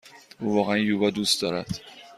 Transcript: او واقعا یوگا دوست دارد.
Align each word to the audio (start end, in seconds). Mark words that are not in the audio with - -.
او 0.39 0.53
واقعا 0.55 0.77
یوگا 0.77 1.09
دوست 1.09 1.41
دارد. 1.41 1.81